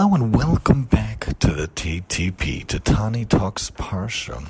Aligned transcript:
Hello 0.00 0.14
and 0.14 0.34
welcome 0.34 0.84
back 0.84 1.38
to 1.40 1.52
the 1.52 1.68
TTP, 1.68 2.66
to 2.68 2.80
Tani 2.80 3.26
Talks 3.26 3.70
Parsha. 3.70 4.48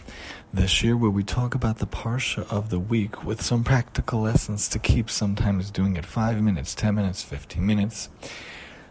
This 0.54 0.84
year, 0.84 0.96
where 0.96 1.10
we 1.10 1.24
talk 1.24 1.56
about 1.56 1.78
the 1.78 1.88
Parsha 1.88 2.48
of 2.48 2.70
the 2.70 2.78
week 2.78 3.24
with 3.24 3.42
some 3.42 3.64
practical 3.64 4.20
lessons 4.20 4.68
to 4.68 4.78
keep, 4.78 5.10
sometimes 5.10 5.72
doing 5.72 5.96
it 5.96 6.06
5 6.06 6.40
minutes, 6.40 6.72
10 6.76 6.94
minutes, 6.94 7.24
15 7.24 7.66
minutes. 7.66 8.10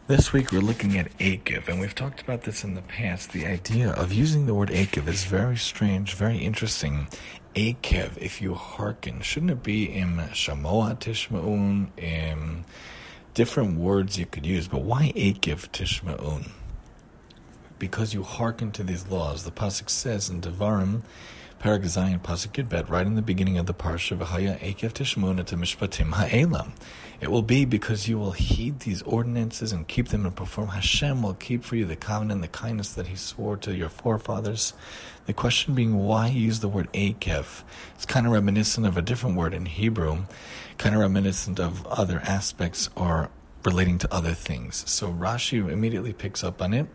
This 0.07 0.33
week, 0.33 0.51
we're 0.51 0.59
looking 0.59 0.97
at 0.97 1.17
Akiv, 1.19 1.69
and 1.69 1.79
we've 1.79 1.95
talked 1.95 2.19
about 2.19 2.41
this 2.41 2.65
in 2.65 2.75
the 2.75 2.81
past. 2.81 3.31
The 3.31 3.45
idea 3.45 3.91
of 3.91 4.11
using 4.11 4.45
the 4.45 4.53
word 4.53 4.67
Akiv 4.67 5.07
is 5.07 5.23
very 5.23 5.55
strange, 5.55 6.13
very 6.13 6.39
interesting. 6.39 7.07
Akiv, 7.55 8.17
if 8.17 8.41
you 8.41 8.55
hearken, 8.55 9.21
shouldn't 9.21 9.51
it 9.53 9.63
be 9.63 9.85
im 9.85 10.17
Shamoa 10.33 10.99
Tishma'un, 10.99 11.87
im 11.95 12.65
different 13.33 13.77
words 13.77 14.17
you 14.17 14.25
could 14.25 14.45
use, 14.45 14.67
but 14.67 14.81
why 14.81 15.13
Akiv 15.15 15.69
Tishma'un? 15.69 16.49
Because 17.79 18.13
you 18.13 18.23
hearken 18.23 18.71
to 18.73 18.83
these 18.83 19.07
laws. 19.07 19.45
The 19.45 19.51
Pasuk 19.51 19.89
says 19.89 20.29
in 20.29 20.41
Devarim, 20.41 21.01
Parag 21.61 21.83
Zayin 21.83 22.21
Pasuk 22.21 22.51
Yudbet, 22.51 22.89
right 22.89 23.05
in 23.05 23.15
the 23.15 23.21
beginning 23.21 23.57
of 23.57 23.65
the 23.65 23.73
Parsha, 23.73 24.17
V'haya 24.17 24.59
Akiv 24.59 24.93
Tishmona 24.93 25.45
to 25.45 25.57
Mishpatim 25.57 26.13
Ha'elam. 26.13 26.71
It 27.19 27.29
will 27.29 27.41
be 27.41 27.65
because 27.65 28.07
you 28.07 28.17
will 28.17 28.31
heed 28.31 28.81
these 28.81 29.01
ordinances 29.01 29.73
and 29.73 29.85
keep 29.87 30.07
them 30.07 30.25
and 30.25 30.35
perform. 30.35 30.69
Hashem 30.69 31.21
will 31.21 31.33
keep 31.33 31.65
for 31.65 31.75
you 31.75 31.85
the 31.85 31.97
covenant, 31.97 32.41
the 32.41 32.47
kindness 32.47 32.93
that 32.93 33.07
He 33.07 33.17
swore 33.17 33.57
to 33.57 33.75
your 33.75 33.89
forefathers. 33.89 34.73
The 35.25 35.33
question 35.33 35.75
being, 35.75 35.97
why 35.97 36.29
he 36.29 36.39
use 36.39 36.61
the 36.61 36.69
word 36.69 36.91
Akev? 36.93 37.63
It's 37.95 38.05
kind 38.05 38.25
of 38.25 38.31
reminiscent 38.31 38.87
of 38.87 38.97
a 38.97 39.01
different 39.01 39.35
word 39.35 39.53
in 39.53 39.65
Hebrew, 39.65 40.23
kind 40.77 40.95
of 40.95 41.01
reminiscent 41.01 41.59
of 41.59 41.85
other 41.87 42.21
aspects 42.23 42.89
or 42.95 43.29
relating 43.63 43.97
to 43.99 44.13
other 44.13 44.33
things. 44.33 44.83
So 44.87 45.11
Rashi 45.11 45.69
immediately 45.69 46.13
picks 46.13 46.43
up 46.43 46.61
on 46.61 46.73
it, 46.73 46.87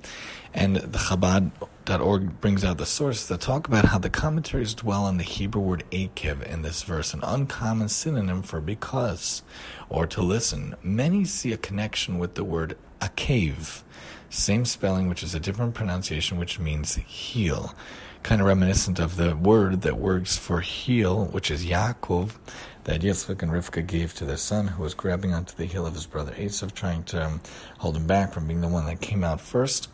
and 0.52 0.76
the 0.76 0.98
Chabad.org 0.98 2.40
brings 2.40 2.64
out 2.64 2.78
the 2.78 2.86
source 2.86 3.26
that 3.26 3.40
talk 3.40 3.68
about 3.68 3.86
how 3.86 3.98
the 3.98 4.10
commentaries 4.10 4.74
dwell 4.74 5.04
on 5.04 5.16
the 5.18 5.24
Hebrew 5.24 5.60
word 5.60 5.84
akev 5.90 6.42
in 6.42 6.62
this 6.62 6.82
verse, 6.82 7.12
an 7.12 7.20
uncommon 7.22 7.88
synonym 7.88 8.42
for 8.42 8.60
because 8.60 9.42
or 9.88 10.06
to 10.06 10.22
listen. 10.22 10.74
Many 10.82 11.24
see 11.24 11.52
a 11.52 11.58
connection 11.58 12.18
with 12.18 12.34
the 12.34 12.44
word 12.44 12.76
akev, 13.00 13.82
same 14.30 14.64
spelling, 14.64 15.08
which 15.08 15.22
is 15.22 15.34
a 15.34 15.40
different 15.40 15.74
pronunciation, 15.74 16.38
which 16.38 16.58
means 16.58 16.94
heel. 16.96 17.74
Kind 18.24 18.40
of 18.40 18.46
reminiscent 18.46 18.98
of 18.98 19.16
the 19.16 19.36
word 19.36 19.82
that 19.82 19.98
works 19.98 20.38
for 20.38 20.62
heel, 20.62 21.26
which 21.26 21.50
is 21.50 21.66
Yaakov, 21.66 22.30
that 22.84 23.02
Yitzchak 23.02 23.42
and 23.42 23.52
Rivka 23.52 23.86
gave 23.86 24.14
to 24.14 24.24
their 24.24 24.38
son, 24.38 24.66
who 24.66 24.82
was 24.82 24.94
grabbing 24.94 25.34
onto 25.34 25.54
the 25.54 25.66
heel 25.66 25.86
of 25.86 25.92
his 25.92 26.06
brother 26.06 26.32
Esav, 26.32 26.72
trying 26.72 27.04
to 27.04 27.22
um, 27.22 27.42
hold 27.76 27.98
him 27.98 28.06
back 28.06 28.32
from 28.32 28.46
being 28.46 28.62
the 28.62 28.68
one 28.68 28.86
that 28.86 29.02
came 29.02 29.24
out 29.24 29.42
first. 29.42 29.90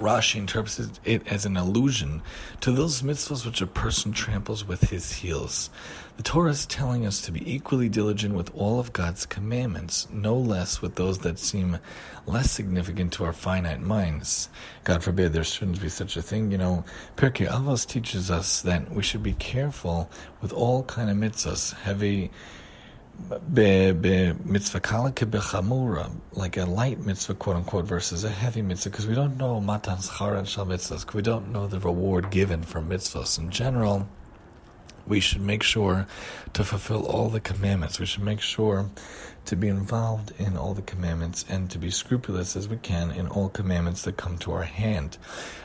Rashi 0.00 0.36
interprets 0.36 0.80
it 1.04 1.26
as 1.26 1.44
an 1.44 1.56
allusion 1.56 2.22
to 2.60 2.72
those 2.72 3.02
mitzvahs 3.02 3.44
which 3.44 3.60
a 3.60 3.66
person 3.66 4.12
tramples 4.12 4.66
with 4.66 4.90
his 4.90 5.12
heels. 5.12 5.70
The 6.16 6.22
Torah 6.22 6.50
is 6.50 6.66
telling 6.66 7.06
us 7.06 7.20
to 7.22 7.32
be 7.32 7.50
equally 7.50 7.88
diligent 7.88 8.34
with 8.34 8.54
all 8.54 8.80
of 8.80 8.92
God's 8.92 9.26
commandments, 9.26 10.08
no 10.12 10.36
less 10.36 10.82
with 10.82 10.96
those 10.96 11.18
that 11.20 11.38
seem 11.38 11.78
less 12.26 12.50
significant 12.50 13.12
to 13.14 13.24
our 13.24 13.32
finite 13.32 13.80
minds. 13.80 14.48
God 14.84 15.02
forbid 15.02 15.32
there 15.32 15.44
shouldn't 15.44 15.80
be 15.80 15.88
such 15.88 16.16
a 16.16 16.22
thing. 16.22 16.50
You 16.50 16.58
know, 16.58 16.84
Pirkei 17.16 17.48
Avos 17.48 17.86
teaches 17.86 18.30
us 18.30 18.62
that 18.62 18.90
we 18.90 19.02
should 19.02 19.22
be 19.22 19.34
careful 19.34 20.10
with 20.42 20.52
all 20.52 20.82
kind 20.84 21.10
of 21.10 21.16
mitzvahs, 21.16 21.74
heavy 21.74 22.30
mitzvah 23.28 24.80
bechamura, 24.80 26.10
like 26.32 26.56
a 26.56 26.64
light 26.64 26.98
mitzvah, 27.00 27.34
quote 27.34 27.56
unquote, 27.56 27.84
versus 27.84 28.24
a 28.24 28.30
heavy 28.30 28.62
mitzvah, 28.62 28.90
because 28.90 29.06
we 29.06 29.14
don't 29.14 29.36
know 29.36 29.60
matan 29.60 29.98
schar 29.98 30.38
and 30.38 30.48
shal 30.48 30.66
mitzvahs, 30.66 31.12
we 31.12 31.22
don't 31.22 31.52
know 31.52 31.66
the 31.66 31.78
reward 31.80 32.30
given 32.30 32.62
for 32.62 32.80
mitzvahs. 32.80 33.38
In 33.38 33.50
general, 33.50 34.08
we 35.06 35.20
should 35.20 35.40
make 35.40 35.62
sure 35.62 36.06
to 36.52 36.64
fulfill 36.64 37.04
all 37.06 37.28
the 37.28 37.40
commandments. 37.40 37.98
We 37.98 38.06
should 38.06 38.22
make 38.22 38.40
sure 38.40 38.90
to 39.46 39.56
be 39.56 39.68
involved 39.68 40.32
in 40.38 40.56
all 40.56 40.74
the 40.74 40.82
commandments 40.82 41.44
and 41.48 41.70
to 41.70 41.78
be 41.78 41.90
scrupulous 41.90 42.54
as 42.54 42.68
we 42.68 42.76
can 42.76 43.10
in 43.10 43.26
all 43.26 43.48
commandments 43.48 44.02
that 44.02 44.16
come 44.16 44.38
to 44.38 44.52
our 44.52 44.62
hand. 44.62 45.18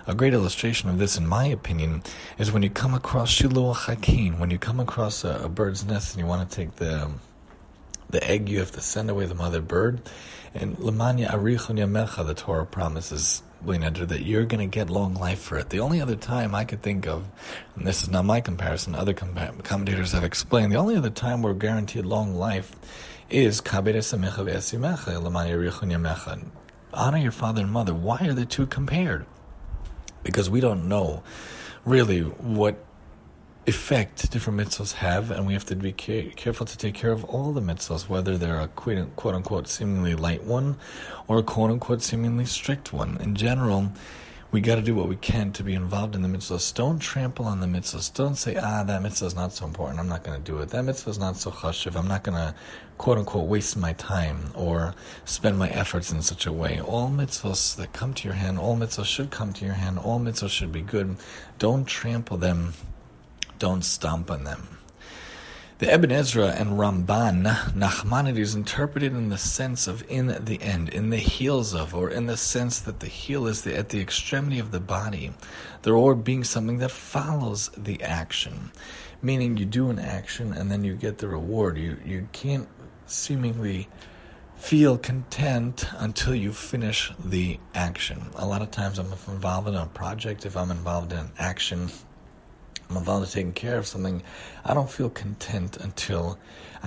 A 0.08 0.16
great 0.16 0.34
illustration 0.34 0.90
of 0.90 0.97
this, 0.97 1.18
in 1.18 1.28
my 1.28 1.46
opinion, 1.46 2.02
is 2.40 2.52
when 2.52 2.63
you 2.63 2.69
come 2.69 2.96
across 2.96 3.31
Shiluach 3.31 3.85
Hakin, 3.88 4.40
when 4.40 4.50
you 4.50 4.58
come 4.58 4.79
across 4.79 5.24
a, 5.24 5.41
a 5.44 5.50
bird's 5.50 5.85
nest 5.85 6.16
and 6.16 6.24
you 6.24 6.28
want 6.28 6.50
to 6.50 6.56
take 6.56 6.75
the 6.78 7.03
um, 7.03 7.19
the 8.09 8.23
egg, 8.23 8.49
you 8.49 8.59
have 8.59 8.71
to 8.71 8.81
send 8.81 9.09
away 9.09 9.25
the 9.25 9.35
mother 9.35 9.61
bird. 9.61 10.01
And 10.53 10.77
Lamanya 10.77 11.31
Arichon 11.31 11.77
Yamecha, 11.77 12.25
the 12.25 12.33
Torah 12.33 12.66
promises 12.66 13.41
that 14.05 14.21
you're 14.23 14.45
going 14.45 14.59
to 14.59 14.73
get 14.73 14.89
long 14.89 15.16
life 15.16 15.39
for 15.39 15.57
it. 15.57 15.69
The 15.69 15.79
only 15.79 15.99
other 15.99 16.16
time 16.16 16.53
I 16.53 16.66
could 16.66 16.81
think 16.81 17.07
of, 17.07 17.25
and 17.75 17.85
this 17.88 18.03
is 18.03 18.09
not 18.09 18.23
my 18.25 18.39
comparison, 18.39 18.95
other 18.95 19.13
commentators 19.13 20.11
have 20.11 20.23
explained, 20.23 20.71
the 20.71 20.77
only 20.77 20.95
other 20.95 21.09
time 21.09 21.41
we're 21.41 21.53
guaranteed 21.53 22.05
long 22.05 22.35
life 22.35 22.75
is 23.29 23.59
Honor 26.93 27.17
your 27.17 27.31
father 27.31 27.61
and 27.61 27.72
mother. 27.72 27.93
Why 27.93 28.19
are 28.22 28.33
the 28.33 28.45
two 28.45 28.67
compared? 28.67 29.25
Because 30.23 30.49
we 30.49 30.61
don't 30.61 30.87
know 30.87 31.23
really 31.83 32.22
what 32.22 32.84
effect 33.68 34.30
different 34.30 34.59
mitzvahs 34.59 34.94
have, 34.94 35.31
and 35.31 35.48
we 35.48 35.53
have 35.53 35.66
to 35.66 35.76
be 35.76 35.92
careful 35.92 36.66
to 36.66 36.78
take 36.78 36.94
care 36.94 37.12
of 37.12 37.24
all 37.26 37.52
the 37.52 37.62
mitzvahs, 37.62 38.08
whether 38.08 38.38
they're 38.38 38.59
a 38.59 38.68
quote 38.68 39.36
unquote 39.36 39.68
seemingly 39.68 40.14
light 40.14 40.44
one 40.44 40.78
or 41.28 41.40
a 41.40 41.44
quote 41.44 41.72
unquote 41.72 42.02
seemingly 42.02 42.46
strict 42.46 42.94
one. 42.94 43.18
In 43.22 43.34
general, 43.36 43.92
we 44.52 44.62
got 44.62 44.76
to 44.76 44.81
do 44.81 44.94
what 44.94 45.09
we 45.09 45.16
can 45.16 45.52
to 45.53 45.64
be 45.64 45.74
involved 45.74 46.16
in 46.16 46.22
the 46.22 46.28
mitzvahs. 46.28 46.74
Don't 46.74 47.00
trample 47.00 47.46
on 47.46 47.59
the 47.59 47.68
mitzvahs. 47.68 48.14
Don't 48.14 48.36
say, 48.36 48.56
ah, 48.56 48.84
that 48.84 49.02
mitzvah 49.02 49.26
is 49.26 49.36
not 49.36 49.52
so 49.52 49.66
important. 49.66 50.00
I'm 50.00 50.08
not 50.08 50.24
going 50.24 50.42
to 50.42 50.52
do 50.52 50.59
it. 50.59 50.70
That 50.70 50.84
mitzvah 50.84 51.09
is 51.09 51.20
not 51.20 51.36
so 51.36 51.52
chashiv. 51.52 51.97
I'm 51.97 52.08
not 52.08 52.24
going 52.24 52.38
to, 52.38 52.56
quote 52.97 53.18
unquote, 53.18 53.47
waste 53.47 53.76
my 53.76 53.94
time 53.94 54.52
or 54.53 54.94
spend 55.26 55.58
my 55.58 55.70
efforts 55.70 56.12
in 56.12 56.22
such 56.22 56.46
a 56.46 56.53
way. 56.53 56.80
All 56.80 57.09
mitzvahs 57.09 57.76
that 57.76 57.92
come 57.92 58.14
to 58.14 58.24
your 58.28 58.36
hand, 58.36 58.59
all 58.59 58.78
mitzvahs 58.78 59.06
should 59.06 59.32
come 59.32 59.52
to 59.53 59.66
your 59.66 59.74
hand. 59.74 60.00
All 60.00 60.20
mitzvahs 60.20 60.52
should 60.52 60.72
be 60.72 60.82
good. 60.82 61.18
Don't 61.58 61.86
trample 61.86 62.38
them 62.38 62.74
don't 63.59 63.83
stomp 63.83 64.29
on 64.31 64.43
them. 64.43 64.75
The 65.77 65.93
Ibn 65.93 66.09
Ezra 66.09 66.51
and 66.51 66.79
Ramban, 66.79 67.43
Nachmanides 67.73 68.38
is 68.38 68.55
interpreted 68.55 69.11
in 69.11 69.27
the 69.27 69.38
sense 69.38 69.88
of 69.88 70.09
in 70.09 70.27
the 70.27 70.61
end, 70.61 70.88
in 70.88 71.09
the 71.09 71.17
heels 71.17 71.75
of, 71.75 71.93
or 71.93 72.09
in 72.09 72.27
the 72.27 72.38
sense 72.38 72.79
that 72.79 73.01
the 73.01 73.07
heel 73.07 73.45
is 73.45 73.63
the, 73.63 73.75
at 73.75 73.89
the 73.89 73.99
extremity 73.99 74.57
of 74.57 74.71
the 74.71 74.79
body, 74.79 75.33
the 75.81 75.91
reward 75.91 76.23
being 76.23 76.45
something 76.45 76.77
that 76.77 76.91
follows 76.91 77.71
the 77.75 78.01
action. 78.01 78.71
Meaning 79.21 79.57
you 79.57 79.66
do 79.66 79.89
an 79.89 79.99
action 79.99 80.53
and 80.53 80.72
then 80.72 80.85
you 80.85 80.95
get 80.95 81.17
the 81.17 81.27
reward. 81.27 81.77
You, 81.77 81.97
you 82.05 82.29
can't 82.31 82.69
seemingly 83.05 83.89
feel 84.55 84.97
content 84.97 85.89
until 85.97 86.33
you 86.33 86.53
finish 86.53 87.11
the 87.23 87.59
action. 87.73 88.22
A 88.35 88.45
lot 88.45 88.61
of 88.61 88.72
times 88.72 88.97
I'm 88.97 89.11
involved 89.27 89.67
in 89.67 89.75
a 89.75 89.85
project, 89.87 90.45
if 90.45 90.55
I'm 90.55 90.72
involved 90.72 91.11
in 91.11 91.31
action, 91.37 91.89
I'm 92.90 92.97
involved 92.97 93.25
in 93.25 93.31
taking 93.31 93.53
care 93.53 93.78
of 93.78 93.88
something, 93.88 94.22
I 94.63 94.73
don't 94.73 94.90
feel 94.90 95.09
content 95.09 95.78
until 95.78 96.38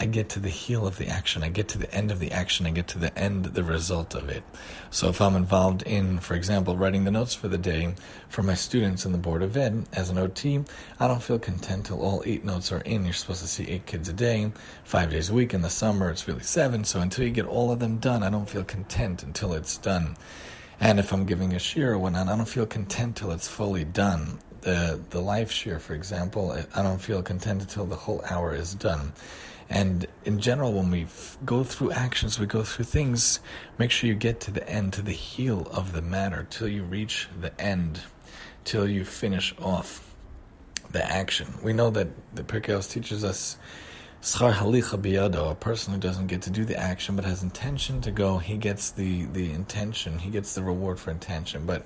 I 0.01 0.07
get 0.07 0.29
to 0.31 0.41
the 0.41 0.49
heel 0.49 0.87
of 0.87 0.97
the 0.97 1.09
action. 1.09 1.43
I 1.43 1.49
get 1.49 1.67
to 1.69 1.79
the 1.79 1.93
end 1.93 2.13
of 2.13 2.21
the 2.21 2.31
action. 2.31 2.67
I 2.67 2.71
get 2.71 2.87
to 2.89 2.99
the 2.99 3.17
end, 3.19 3.47
the 3.47 3.65
result 3.65 4.15
of 4.15 4.29
it. 4.29 4.45
So 4.91 5.09
if 5.09 5.21
I'm 5.21 5.35
involved 5.35 5.83
in, 5.83 6.21
for 6.21 6.35
example, 6.35 6.77
writing 6.77 7.03
the 7.03 7.11
notes 7.11 7.35
for 7.35 7.49
the 7.49 7.59
day 7.59 7.95
for 8.29 8.45
my 8.45 8.55
students 8.55 9.05
in 9.05 9.11
the 9.11 9.19
Board 9.19 9.43
of 9.43 9.57
Ed 9.57 9.87
as 9.93 10.09
an 10.09 10.19
OT, 10.19 10.63
I 11.01 11.09
don't 11.09 11.23
feel 11.23 11.41
content 11.41 11.87
till 11.87 12.01
all 12.01 12.23
eight 12.25 12.45
notes 12.45 12.71
are 12.71 12.81
in. 12.83 13.05
You're 13.05 13.13
supposed 13.13 13.41
to 13.41 13.49
see 13.49 13.69
eight 13.69 13.87
kids 13.87 14.09
a 14.09 14.13
day, 14.13 14.53
five 14.85 15.11
days 15.11 15.31
a 15.31 15.35
week. 15.35 15.53
In 15.53 15.63
the 15.63 15.71
summer, 15.71 16.11
it's 16.11 16.29
really 16.29 16.45
seven. 16.45 16.85
So 16.85 17.01
until 17.01 17.25
you 17.25 17.33
get 17.33 17.47
all 17.47 17.73
of 17.73 17.81
them 17.81 17.99
done, 17.99 18.23
I 18.23 18.31
don't 18.31 18.49
feel 18.49 18.65
content 18.65 19.25
until 19.25 19.53
it's 19.53 19.77
done. 19.79 20.17
And 20.79 21.01
if 21.01 21.13
I'm 21.13 21.27
giving 21.27 21.55
a 21.55 21.57
shiur 21.57 21.89
or 21.89 21.99
whatnot, 21.99 22.29
I 22.29 22.37
don't 22.37 22.49
feel 22.49 22.67
content 22.67 23.17
till 23.17 23.33
it's 23.33 23.49
fully 23.49 23.85
done 23.85 24.39
the 24.63 25.01
the 25.11 25.21
life 25.21 25.51
shiur, 25.51 25.81
for 25.81 25.95
example, 25.95 26.57
I 26.75 26.83
don't 26.83 27.01
feel 27.01 27.23
content 27.23 27.63
until 27.63 27.87
the 27.87 27.97
whole 27.97 28.23
hour 28.29 28.55
is 28.55 28.75
done. 28.75 29.13
And 29.71 30.07
in 30.25 30.41
general, 30.41 30.73
when 30.73 30.91
we 30.91 31.03
f- 31.03 31.37
go 31.45 31.63
through 31.63 31.93
actions, 31.93 32.41
we 32.41 32.47
go 32.47 32.63
through 32.63 32.87
things. 32.87 33.41
Make 33.77 33.91
sure 33.91 34.09
you 34.09 34.15
get 34.15 34.41
to 34.41 34.51
the 34.51 34.67
end, 34.69 34.95
to 34.95 35.03
the 35.03 35.13
heel 35.13 35.69
of 35.73 35.93
the 35.93 36.01
matter, 36.01 36.47
till 36.49 36.69
you 36.69 36.85
reach 36.85 37.29
the 37.39 37.59
end, 37.61 38.01
till 38.65 38.89
you 38.89 39.05
finish 39.05 39.55
off 39.61 40.15
the 40.91 41.05
action. 41.05 41.49
We 41.63 41.75
know 41.75 41.91
that 41.91 42.09
the 42.35 42.43
Pirkei 42.43 42.91
teaches 42.91 43.25
us 43.25 43.59
schar 44.23 44.53
halicha 44.53 45.51
a 45.51 45.55
person 45.55 45.93
who 45.93 46.01
doesn't 46.01 46.27
get 46.27 46.43
to 46.43 46.51
do 46.51 46.65
the 46.65 46.79
action 46.79 47.15
but 47.15 47.25
has 47.25 47.43
intention 47.43 48.01
to 48.01 48.11
go, 48.11 48.39
he 48.39 48.57
gets 48.57 48.91
the, 48.91 49.27
the 49.27 49.53
intention, 49.53 50.19
he 50.19 50.31
gets 50.31 50.55
the 50.55 50.63
reward 50.63 50.99
for 50.99 51.11
intention. 51.11 51.67
But 51.67 51.85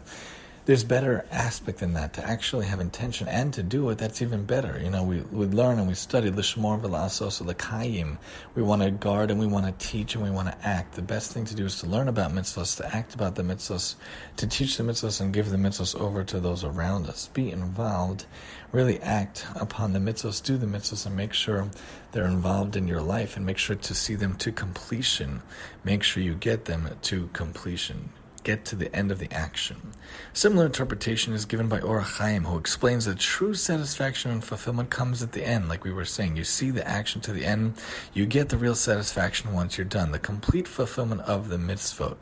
there's 0.64 0.85
better 0.85 1.26
aspect 1.32 1.79
than 1.81 1.94
that 1.94 2.12
to 2.12 2.25
actually 2.25 2.67
have 2.67 2.79
intention 2.79 3.26
and 3.26 3.53
to 3.53 3.64
do 3.64 3.91
it. 3.91 3.99
That's 3.99 4.23
even 4.23 4.44
better. 4.44 4.79
You 4.81 4.91
know, 4.91 5.03
we, 5.03 5.20
we 5.23 5.47
learn 5.47 5.81
and 5.81 5.88
we 5.88 5.94
study 5.94 6.31
lishmor 6.31 6.81
v'lasos 6.81 7.44
l'kayim. 7.44 8.17
We 8.55 8.62
want 8.62 8.82
to 8.82 8.93
guard 8.93 9.32
and 9.32 9.41
we 9.41 9.47
want 9.47 9.67
to 9.67 9.87
teach 9.87 10.14
and 10.14 10.23
we 10.23 10.31
want 10.31 10.49
to 10.49 10.67
act. 10.67 10.94
The 10.94 11.03
best 11.03 11.32
thing 11.32 11.44
to 11.47 11.56
do 11.56 11.64
is 11.64 11.81
to 11.81 11.87
learn 11.87 12.06
about 12.06 12.31
mitzvahs, 12.31 12.76
to 12.76 12.94
act 12.94 13.12
about 13.14 13.35
the 13.35 13.43
mitzvahs, 13.43 13.97
to 14.37 14.47
teach 14.47 14.76
the 14.76 14.85
mitzvahs 14.85 15.20
and 15.20 15.35
give 15.35 15.50
the 15.50 15.56
mitzvahs 15.56 15.99
over 16.00 16.23
to 16.23 16.38
those 16.38 16.62
around 16.62 17.09
us. 17.09 17.26
Be 17.26 17.50
involved, 17.50 18.26
really 18.70 19.00
act 19.00 19.44
upon 19.56 19.93
the 19.93 19.99
mitzvahs, 19.99 20.41
do 20.41 20.56
the 20.56 20.67
mitzvahs, 20.67 21.06
and 21.06 21.17
make 21.17 21.32
sure 21.32 21.69
they're 22.12 22.25
involved 22.25 22.76
in 22.76 22.87
your 22.87 23.03
life 23.03 23.37
and 23.37 23.44
make 23.44 23.59
sure 23.59 23.75
to 23.75 23.94
see 23.94 24.14
them 24.14 24.37
to 24.37 24.53
completion. 24.53 25.43
Make 25.82 26.05
sure 26.05 26.23
you 26.23 26.35
get 26.35 26.67
them 26.67 26.88
to 27.03 27.29
completion 27.32 28.11
get 28.44 28.65
to 28.67 28.77
the 28.77 28.94
end 28.94 29.11
of 29.11 29.19
the 29.19 29.33
action. 29.33 29.93
Similar 30.33 30.67
interpretation 30.67 31.33
is 31.33 31.44
given 31.44 31.69
by 31.69 31.81
Or 31.81 32.00
HaChaim, 32.00 32.44
who 32.44 32.59
explains 32.59 33.05
that 33.05 33.19
true 33.19 33.55
satisfaction 33.55 34.31
and 34.31 34.43
fulfillment 34.43 34.91
comes 34.91 35.23
at 35.23 35.33
the 35.33 35.44
end, 35.44 35.69
like 35.69 35.85
we 35.85 35.93
were 35.93 36.05
saying. 36.05 36.37
You 36.37 36.44
see 36.44 36.71
the 36.71 36.87
action 36.87 37.21
to 37.23 37.33
the 37.33 37.44
end, 37.44 37.75
you 38.12 38.27
get 38.27 38.49
the 38.49 38.56
real 38.56 38.75
satisfaction 38.75 39.53
once 39.53 39.79
you're 39.79 39.85
done, 39.85 40.12
the 40.12 40.19
complete 40.19 40.69
fulfillment 40.69 41.23
of 41.23 41.49
the 41.49 41.56
mitzvot. 41.56 42.17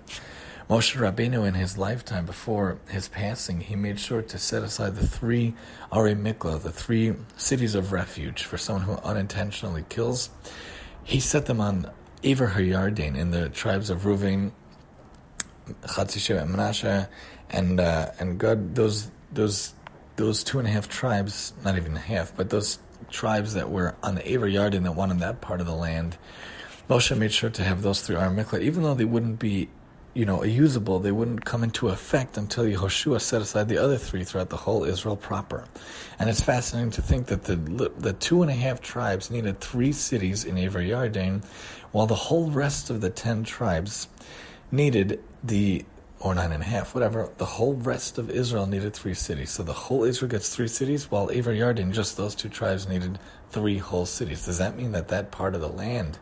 Moshe 0.70 0.96
Rabbeinu, 0.96 1.49
in 1.49 1.55
his 1.55 1.76
lifetime, 1.76 2.26
before 2.26 2.78
his 2.88 3.08
passing, 3.08 3.61
he 3.61 3.75
made 3.75 3.99
sure 3.99 4.23
to 4.23 4.38
set 4.38 4.62
aside 4.62 4.94
the 4.94 5.06
three 5.06 5.55
Ari 5.90 6.14
Mikla, 6.14 6.62
the 6.62 6.70
three 6.70 7.14
cities 7.37 7.75
of 7.75 7.90
refuge 7.90 8.44
for 8.44 8.56
someone 8.56 8.84
who 8.84 8.93
unintentionally 9.02 9.84
kills. 9.88 10.31
He 11.02 11.19
set 11.19 11.46
them 11.46 11.61
on 11.61 11.90
Aver 12.23 12.52
Hayarden 12.55 13.16
in 13.16 13.32
the 13.32 13.49
tribes 13.49 13.90
of 13.90 14.02
Reuven, 14.02 14.52
Chatzishem 15.82 16.40
and 16.40 16.55
Menashe, 16.55 17.08
and 17.50 17.81
uh, 17.81 18.11
and 18.19 18.38
Gad, 18.38 18.75
those 18.75 19.11
those 19.32 19.75
those 20.17 20.44
two 20.44 20.58
and 20.58 20.69
a 20.69 20.70
half 20.70 20.88
tribes, 20.88 21.52
not 21.64 21.76
even 21.76 21.96
half, 21.96 22.37
but 22.37 22.50
those 22.50 22.78
tribes 23.11 23.55
that 23.55 23.70
were 23.70 23.94
on 24.02 24.14
the 24.14 24.32
Aver 24.32 24.49
Yarden 24.49 24.82
that 24.84 24.93
wanted 24.93 25.20
that 25.20 25.40
part 25.40 25.61
of 25.61 25.67
the 25.67 25.75
land, 25.75 26.17
Moshe 26.88 27.17
made 27.17 27.32
sure 27.32 27.50
to 27.50 27.64
have 27.64 27.82
those 27.82 28.02
three 28.02 28.17
Ar 28.17 28.28
Mikla, 28.28 28.61
even 28.61 28.82
though 28.82 28.94
they 28.94 29.05
wouldn't 29.05 29.38
be, 29.38 29.69
you 30.12 30.25
know, 30.25 30.43
usable, 30.44 30.99
they 30.99 31.12
wouldn't 31.12 31.44
come 31.44 31.62
into 31.62 31.88
effect 31.88 32.37
until 32.37 32.64
Yehoshua 32.64 33.20
set 33.20 33.40
aside 33.40 33.69
the 33.69 33.78
other 33.78 33.96
three 33.96 34.25
throughout 34.25 34.50
the 34.50 34.56
whole 34.56 34.84
Israel 34.84 35.16
proper. 35.16 35.64
And 36.19 36.28
it's 36.28 36.43
fascinating 36.43 36.90
to 36.93 37.02
think 37.02 37.26
that 37.26 37.44
the 37.44 37.56
the 37.99 38.12
two 38.12 38.43
and 38.43 38.50
a 38.50 38.55
half 38.55 38.81
tribes 38.81 39.31
needed 39.31 39.61
three 39.61 39.93
cities 39.93 40.44
in 40.44 40.58
Aver 40.58 40.81
Yarden, 40.81 41.44
while 41.93 42.06
the 42.06 42.14
whole 42.14 42.50
rest 42.50 42.90
of 42.90 43.00
the 43.00 43.11
ten 43.11 43.44
tribes 43.44 44.08
needed 44.70 45.20
the 45.43 45.84
or 46.20 46.34
nine 46.34 46.52
and 46.52 46.62
a 46.62 46.67
half, 46.67 46.94
whatever. 46.94 47.31
The 47.38 47.46
whole 47.46 47.75
rest 47.75 48.19
of 48.19 48.28
Israel 48.28 48.67
needed 48.67 48.93
three 48.93 49.14
cities. 49.14 49.50
So 49.50 49.62
the 49.62 49.72
whole 49.72 50.05
Israel 50.05 50.31
gets 50.31 50.55
three 50.55 50.69
cities, 50.69 51.11
while 51.11 51.31
Aver 51.31 51.55
Yarden, 51.55 51.93
just 51.93 52.17
those 52.17 52.34
two 52.34 52.50
tribes 52.50 52.87
needed 52.87 53.19
three 53.50 53.78
whole 53.78 54.05
cities. 54.05 54.44
Does 54.44 54.58
that 54.58 54.76
mean 54.76 54.93
that 54.93 55.08
that 55.08 55.31
part 55.31 55.55
of 55.55 55.62
the 55.62 55.69
land, 55.69 56.19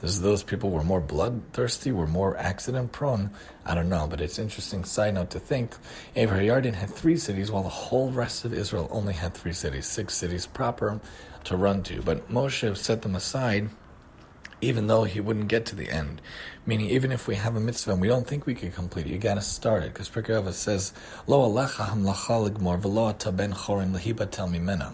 those 0.00 0.42
people 0.42 0.70
were 0.70 0.82
more 0.82 1.02
bloodthirsty, 1.02 1.92
were 1.92 2.06
more 2.06 2.36
accident 2.38 2.92
prone? 2.92 3.30
I 3.66 3.74
don't 3.74 3.90
know, 3.90 4.06
but 4.08 4.22
it's 4.22 4.38
interesting 4.38 4.84
side 4.84 5.14
note 5.14 5.30
to 5.30 5.38
think. 5.38 5.76
Aver 6.16 6.36
Yarden 6.36 6.74
had 6.74 6.88
three 6.88 7.18
cities, 7.18 7.50
while 7.50 7.62
the 7.62 7.68
whole 7.68 8.10
rest 8.10 8.46
of 8.46 8.54
Israel 8.54 8.88
only 8.90 9.12
had 9.12 9.34
three 9.34 9.52
cities, 9.52 9.86
six 9.86 10.14
cities 10.14 10.46
proper 10.46 10.98
to 11.44 11.56
run 11.58 11.82
to. 11.82 12.00
But 12.00 12.30
Moshe 12.30 12.74
set 12.78 13.02
them 13.02 13.14
aside 13.14 13.68
even 14.62 14.86
though 14.86 15.04
he 15.04 15.20
wouldn't 15.20 15.48
get 15.48 15.66
to 15.66 15.76
the 15.76 15.90
end. 15.90 16.22
Meaning, 16.64 16.88
even 16.90 17.12
if 17.12 17.26
we 17.26 17.34
have 17.34 17.56
a 17.56 17.60
mitzvah 17.60 17.92
and 17.92 18.00
we 18.00 18.08
don't 18.08 18.26
think 18.26 18.46
we 18.46 18.54
can 18.54 18.70
complete 18.70 19.06
it, 19.06 19.12
you 19.12 19.18
got 19.18 19.34
to 19.34 19.42
start 19.42 19.82
it. 19.82 19.92
Because 19.92 20.08
Pirkei 20.08 20.52
says, 20.52 20.92
"Lo 21.26 21.46
alecha 21.46 21.86
hamlacha 21.86 22.48
ligmor 22.48 22.80
v'lo 22.80 23.36
ben 23.36 23.52
chorin 23.52 23.92
lehiba 23.92 24.30
tel 24.30 24.48
mimena." 24.48 24.92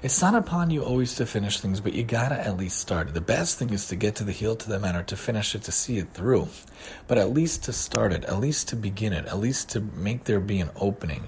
It's 0.00 0.22
not 0.22 0.36
upon 0.36 0.70
you 0.70 0.84
always 0.84 1.16
to 1.16 1.26
finish 1.26 1.58
things, 1.58 1.80
but 1.80 1.92
you 1.92 2.04
gotta 2.04 2.38
at 2.38 2.56
least 2.56 2.78
start. 2.78 3.08
It. 3.08 3.14
The 3.14 3.20
best 3.20 3.58
thing 3.58 3.70
is 3.70 3.88
to 3.88 3.96
get 3.96 4.14
to 4.16 4.24
the 4.24 4.30
heel 4.30 4.54
to 4.54 4.68
the 4.68 4.78
matter, 4.78 5.02
to 5.02 5.16
finish 5.16 5.56
it, 5.56 5.64
to 5.64 5.72
see 5.72 5.98
it 5.98 6.14
through. 6.14 6.46
But 7.08 7.18
at 7.18 7.34
least 7.34 7.64
to 7.64 7.72
start 7.72 8.12
it, 8.12 8.24
at 8.26 8.38
least 8.38 8.68
to 8.68 8.76
begin 8.76 9.12
it, 9.12 9.26
at 9.26 9.40
least 9.40 9.70
to 9.70 9.80
make 9.80 10.22
there 10.24 10.38
be 10.38 10.60
an 10.60 10.70
opening. 10.76 11.26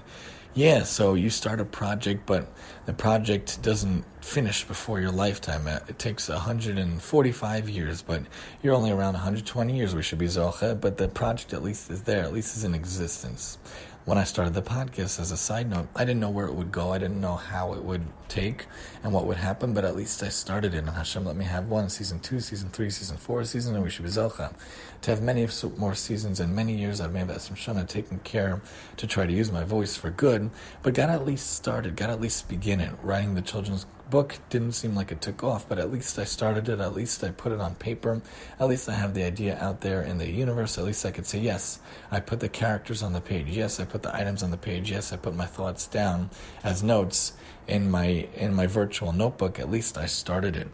Yeah, 0.53 0.83
so 0.83 1.13
you 1.13 1.29
start 1.29 1.61
a 1.61 1.65
project, 1.65 2.25
but 2.25 2.45
the 2.85 2.91
project 2.91 3.61
doesn't 3.61 4.03
finish 4.19 4.65
before 4.65 4.99
your 4.99 5.11
lifetime. 5.11 5.65
Uh, 5.65 5.79
it 5.87 5.97
takes 5.97 6.27
145 6.27 7.69
years, 7.69 8.01
but 8.01 8.23
you're 8.61 8.73
only 8.73 8.91
around 8.91 9.13
120 9.13 9.73
years. 9.73 9.95
We 9.95 10.03
should 10.03 10.19
be 10.19 10.25
Zoche, 10.25 10.79
but 10.81 10.97
the 10.97 11.07
project 11.07 11.53
at 11.53 11.63
least 11.63 11.89
is 11.89 12.01
there, 12.01 12.23
at 12.23 12.33
least 12.33 12.57
is 12.57 12.65
in 12.65 12.75
existence 12.75 13.59
when 14.05 14.17
I 14.17 14.23
started 14.23 14.55
the 14.55 14.63
podcast, 14.63 15.19
as 15.19 15.31
a 15.31 15.37
side 15.37 15.69
note, 15.69 15.87
I 15.95 16.05
didn't 16.05 16.21
know 16.21 16.31
where 16.31 16.47
it 16.47 16.53
would 16.53 16.71
go. 16.71 16.91
I 16.91 16.97
didn't 16.97 17.21
know 17.21 17.35
how 17.35 17.73
it 17.73 17.83
would 17.83 18.01
take 18.27 18.65
and 19.03 19.13
what 19.13 19.25
would 19.27 19.37
happen, 19.37 19.73
but 19.75 19.85
at 19.85 19.95
least 19.95 20.23
I 20.23 20.29
started 20.29 20.73
it. 20.73 20.79
And 20.79 20.89
Hashem 20.89 21.23
let 21.23 21.35
me 21.35 21.45
have 21.45 21.67
one 21.67 21.87
season 21.89 22.19
two, 22.19 22.39
season 22.39 22.69
three, 22.69 22.89
season 22.89 23.17
four, 23.17 23.43
season, 23.43 23.75
and 23.75 23.83
we 23.83 23.91
should 23.91 24.05
be 24.05 24.11
Zelcha. 24.11 24.53
To 25.01 25.11
have 25.11 25.21
many 25.21 25.47
more 25.77 25.93
seasons 25.93 26.39
and 26.39 26.55
many 26.55 26.75
years, 26.75 26.99
I've 26.99 27.13
made 27.13 27.29
some 27.41 27.55
Shana 27.55 27.87
taking 27.87 28.19
care 28.19 28.61
to 28.97 29.05
try 29.05 29.27
to 29.27 29.33
use 29.33 29.51
my 29.51 29.63
voice 29.63 29.95
for 29.95 30.09
good, 30.09 30.49
but 30.81 30.95
got 30.95 31.09
at 31.09 31.25
least 31.25 31.51
started, 31.53 31.95
got 31.95 32.09
at 32.09 32.19
least 32.19 32.49
begin 32.49 32.79
it. 32.79 32.91
Writing 33.03 33.35
the 33.35 33.41
children's 33.41 33.85
book 34.11 34.37
didn't 34.51 34.73
seem 34.73 34.93
like 34.93 35.11
it 35.11 35.21
took 35.21 35.43
off, 35.43 35.67
but 35.67 35.79
at 35.79 35.91
least 35.91 36.19
I 36.19 36.25
started 36.25 36.69
it. 36.69 36.79
At 36.79 36.93
least 36.93 37.23
I 37.23 37.31
put 37.31 37.51
it 37.51 37.59
on 37.59 37.73
paper. 37.75 38.21
At 38.59 38.67
least 38.67 38.87
I 38.87 38.93
have 38.93 39.15
the 39.15 39.23
idea 39.23 39.57
out 39.57 39.81
there 39.81 40.03
in 40.03 40.19
the 40.19 40.29
universe. 40.29 40.77
At 40.77 40.83
least 40.83 41.05
I 41.05 41.11
could 41.11 41.25
say, 41.25 41.39
yes, 41.39 41.79
I 42.11 42.19
put 42.19 42.41
the 42.41 42.49
characters 42.49 43.01
on 43.01 43.13
the 43.13 43.21
page. 43.21 43.47
Yes, 43.49 43.79
I 43.79 43.85
put 43.85 44.03
the 44.03 44.15
items 44.15 44.43
on 44.43 44.51
the 44.51 44.57
page. 44.57 44.91
Yes, 44.91 45.11
I 45.11 45.17
put 45.17 45.35
my 45.35 45.47
thoughts 45.47 45.87
down 45.87 46.29
as 46.63 46.83
notes 46.83 47.33
in 47.67 47.89
my 47.89 48.27
in 48.35 48.53
my 48.53 48.67
virtual 48.67 49.13
notebook. 49.13 49.59
At 49.59 49.71
least 49.71 49.97
I 49.97 50.05
started 50.05 50.55
it 50.55 50.67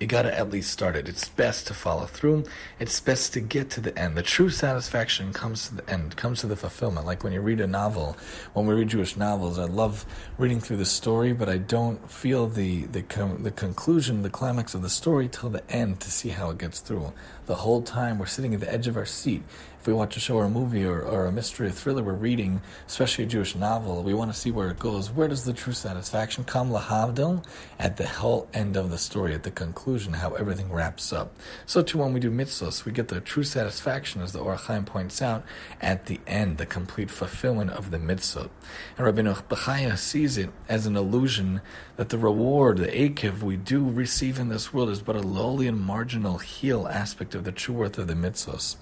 you 0.00 0.06
got 0.06 0.22
to 0.22 0.38
at 0.38 0.50
least 0.50 0.70
start 0.70 0.94
it. 0.96 1.08
It's 1.08 1.28
best 1.28 1.66
to 1.68 1.74
follow 1.74 2.04
through. 2.04 2.44
It's 2.78 3.00
best 3.00 3.32
to 3.32 3.40
get 3.40 3.70
to 3.70 3.80
the 3.80 3.98
end. 3.98 4.16
The 4.16 4.22
true 4.22 4.50
satisfaction 4.50 5.32
comes 5.32 5.68
to 5.68 5.76
the 5.76 5.90
end, 5.90 6.16
comes 6.16 6.40
to 6.40 6.46
the 6.46 6.56
fulfillment. 6.56 7.06
Like 7.06 7.24
when 7.24 7.32
you 7.32 7.40
read 7.40 7.60
a 7.60 7.66
novel, 7.66 8.16
when 8.52 8.66
we 8.66 8.74
read 8.74 8.88
Jewish 8.88 9.16
novels, 9.16 9.58
I 9.58 9.64
love 9.64 10.04
reading 10.36 10.60
through 10.60 10.76
the 10.76 10.84
story, 10.84 11.32
but 11.32 11.48
I 11.48 11.58
don't 11.58 12.10
feel 12.10 12.46
the 12.46 12.84
the 12.86 13.02
com- 13.02 13.42
the 13.42 13.50
conclusion, 13.50 14.22
the 14.22 14.30
climax 14.30 14.74
of 14.74 14.82
the 14.82 14.90
story 14.90 15.28
till 15.28 15.48
the 15.48 15.68
end 15.70 16.00
to 16.00 16.10
see 16.10 16.28
how 16.28 16.50
it 16.50 16.58
gets 16.58 16.80
through. 16.80 17.12
The 17.46 17.54
whole 17.54 17.80
time 17.80 18.18
we're 18.18 18.26
sitting 18.26 18.54
at 18.54 18.60
the 18.60 18.72
edge 18.72 18.88
of 18.88 18.96
our 18.96 19.06
seat, 19.06 19.42
if 19.86 19.88
we 19.88 19.94
watch 19.94 20.16
a 20.16 20.20
show 20.20 20.34
or 20.34 20.46
a 20.46 20.50
movie 20.50 20.84
or, 20.84 21.00
or 21.00 21.26
a 21.26 21.32
mystery 21.32 21.68
or 21.68 21.70
thriller 21.70 22.02
we're 22.02 22.12
reading, 22.12 22.60
especially 22.88 23.22
a 23.22 23.26
Jewish 23.28 23.54
novel, 23.54 24.02
we 24.02 24.14
want 24.14 24.32
to 24.32 24.36
see 24.36 24.50
where 24.50 24.68
it 24.68 24.80
goes. 24.80 25.12
Where 25.12 25.28
does 25.28 25.44
the 25.44 25.52
true 25.52 25.74
satisfaction 25.74 26.42
come? 26.42 26.72
Lahavdil, 26.72 27.44
at 27.78 27.96
the 27.96 28.08
whole 28.08 28.48
end 28.52 28.76
of 28.76 28.90
the 28.90 28.98
story, 28.98 29.32
at 29.32 29.44
the 29.44 29.52
conclusion, 29.52 30.12
how 30.12 30.34
everything 30.34 30.72
wraps 30.72 31.12
up. 31.12 31.36
So 31.66 31.82
too 31.82 31.98
when 31.98 32.12
we 32.12 32.18
do 32.18 32.32
mitzvahs, 32.32 32.84
we 32.84 32.90
get 32.90 33.06
the 33.06 33.20
true 33.20 33.44
satisfaction, 33.44 34.22
as 34.22 34.32
the 34.32 34.40
Or 34.40 34.56
HaChaim 34.56 34.86
points 34.86 35.22
out, 35.22 35.44
at 35.80 36.06
the 36.06 36.18
end, 36.26 36.58
the 36.58 36.66
complete 36.66 37.08
fulfillment 37.08 37.70
of 37.70 37.92
the 37.92 38.00
mitzvah. 38.00 38.50
And 38.98 39.06
Rabbi 39.06 39.22
Bechaya 39.22 39.96
sees 39.96 40.36
it 40.36 40.50
as 40.68 40.86
an 40.86 40.96
illusion 40.96 41.60
that 41.94 42.08
the 42.08 42.18
reward, 42.18 42.78
the 42.78 42.88
akiv 42.88 43.40
we 43.40 43.56
do 43.56 43.88
receive 43.88 44.40
in 44.40 44.48
this 44.48 44.74
world 44.74 44.90
is 44.90 45.00
but 45.00 45.14
a 45.14 45.20
lowly 45.20 45.68
and 45.68 45.80
marginal 45.80 46.38
heel 46.38 46.88
aspect 46.88 47.36
of 47.36 47.44
the 47.44 47.52
true 47.52 47.76
worth 47.76 47.98
of 47.98 48.08
the 48.08 48.14
mitzvahs 48.14 48.74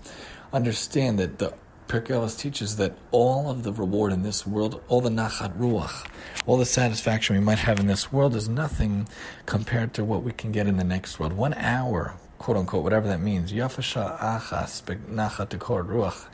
understand 0.55 1.19
that 1.19 1.39
the 1.39 1.53
Pirkei 1.89 2.39
teaches 2.39 2.77
that 2.77 2.97
all 3.11 3.51
of 3.51 3.63
the 3.63 3.73
reward 3.73 4.13
in 4.13 4.23
this 4.23 4.47
world, 4.47 4.81
all 4.89 5.01
the 5.01 5.11
nachat 5.11 5.59
ruach, 5.59 6.07
all 6.47 6.57
the 6.57 6.65
satisfaction 6.65 7.37
we 7.37 7.43
might 7.43 7.59
have 7.59 7.79
in 7.79 7.89
this 7.89 8.11
world 8.11 8.35
is 8.35 8.49
nothing 8.49 9.07
compared 9.45 9.93
to 9.95 10.05
what 10.05 10.23
we 10.23 10.33
can 10.33 10.51
get 10.51 10.67
in 10.67 10.77
the 10.77 10.85
next 10.85 11.19
world. 11.21 11.35
One 11.35 11.55
hour, 11.55 12.15
quote 12.39 12.57
unquote, 12.57 12.85
whatever 12.85 13.09
that 13.09 13.21
means, 13.21 13.53
yafasha 13.53 14.19
achas 14.19 14.83
nachat 15.11 15.51
ruach 15.59 16.27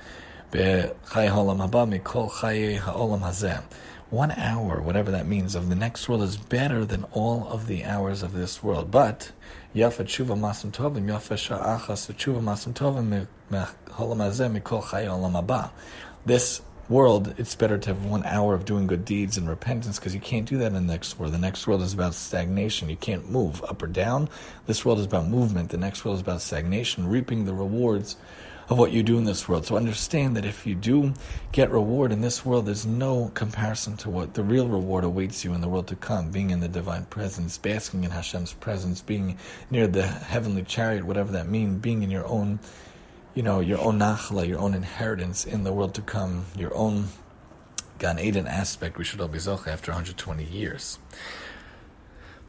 one 4.11 4.33
hour, 4.33 4.81
whatever 4.81 5.11
that 5.12 5.26
means, 5.26 5.55
of 5.55 5.69
the 5.69 5.75
next 5.75 6.09
world 6.09 6.23
is 6.23 6.37
better 6.37 6.85
than 6.85 7.05
all 7.12 7.47
of 7.49 7.67
the 7.67 7.85
hours 7.85 8.23
of 8.23 8.33
this 8.33 8.62
world. 8.62 8.90
But 8.90 9.33
Yafa 9.75 10.05
tshuva 10.05 10.37
masam 10.37 10.73
tovim, 10.73 11.07
yafa 11.07 11.37
sha'achas 11.37 12.12
tshuva 12.12 12.43
masam 12.43 12.73
tovim 12.73 13.29
mikol 13.50 14.83
haba. 14.83 15.71
This 16.26 16.61
world, 16.88 17.33
it's 17.38 17.55
better 17.55 17.79
to 17.79 17.90
have 17.90 18.05
one 18.05 18.25
hour 18.25 18.52
of 18.52 18.64
doing 18.64 18.88
good 18.88 19.05
deeds 19.05 19.37
and 19.37 19.49
repentance 19.49 20.00
because 20.00 20.12
you 20.12 20.21
can't 20.21 20.45
do 20.45 20.59
that 20.59 20.67
in 20.67 20.75
the 20.75 20.81
next 20.81 21.21
world. 21.21 21.33
The 21.33 21.38
next 21.38 21.69
world 21.69 21.83
is 21.83 21.95
about 21.95 22.14
stagnation. 22.14 22.90
You 22.90 22.97
can't 22.97 23.31
move 23.31 23.62
up 23.62 23.81
or 23.81 23.87
down. 23.87 24.29
This 24.67 24.85
world 24.85 24.99
is 24.99 25.07
about 25.07 25.29
movement. 25.29 25.71
The 25.71 25.76
next 25.76 26.05
world 26.05 26.17
is 26.17 26.21
about 26.21 26.43
stagnation, 26.43 27.07
reaping 27.07 27.45
the 27.45 27.55
rewards 27.55 28.17
of 28.71 28.79
what 28.79 28.93
you 28.93 29.03
do 29.03 29.19
in 29.19 29.25
this 29.25 29.49
world. 29.49 29.67
So 29.67 29.77
understand 29.77 30.37
that 30.37 30.45
if 30.45 30.65
you 30.65 30.77
do 30.77 31.12
get 31.50 31.73
reward 31.73 32.12
in 32.12 32.21
this 32.21 32.47
world, 32.47 32.67
there's 32.67 32.87
no 32.87 33.33
comparison 33.35 33.97
to 33.99 34.11
what 34.11 34.35
the 34.35 34.45
real 34.45 34.69
reward 34.69 35.03
awaits 35.03 35.45
you 35.45 35.53
in 35.55 35.61
the 35.61 35.69
world 35.69 35.89
to 35.89 35.97
come, 35.97 36.31
being 36.31 36.50
in 36.50 36.61
the 36.61 36.69
divine 36.69 37.05
presence, 37.07 37.59
basking 37.59 38.05
in 38.05 38.12
Hashem's 38.12 38.53
presence, 38.53 39.03
being 39.03 39.37
near 39.71 39.89
the 39.89 40.07
heavenly 40.07 40.62
chariot, 40.62 41.05
whatever 41.05 41.33
that 41.33 41.49
means, 41.49 41.81
being 41.81 42.05
in 42.05 42.12
your 42.12 42.27
own, 42.29 42.61
you 43.35 43.43
know, 43.43 43.59
your 43.59 43.81
own 43.81 43.99
nachla, 43.99 44.47
your 44.47 44.61
own 44.61 44.75
inheritance 44.75 45.45
in 45.45 45.65
the 45.65 45.73
world 45.73 45.93
to 45.95 46.03
come, 46.03 46.47
your 46.57 46.75
own 46.77 47.09
Gan 47.99 48.21
Eden 48.21 48.47
aspect 48.47 48.97
we 48.97 49.05
should 49.05 49.21
all 49.21 49.29
be 49.29 49.39
Zocha 49.39 49.67
after 49.67 49.91
120 49.91 50.45
years. 50.45 50.99